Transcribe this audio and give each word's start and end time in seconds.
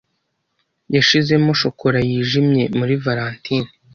Yashizemo 0.95 1.51
shokora 1.61 1.99
yijimye 2.09 2.63
muri 2.77 2.93
valentine. 3.03 3.69